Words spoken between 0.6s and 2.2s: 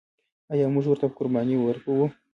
موږ ورته قرباني ورکوو؟